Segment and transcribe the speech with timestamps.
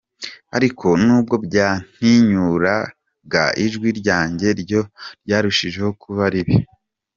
[0.57, 4.81] Ariko n’ubwo byantinyuraga, ijwi ryanjye ryo
[5.23, 6.55] ryarushijeho kuba ribi.